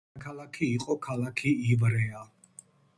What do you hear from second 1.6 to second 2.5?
ივრეა.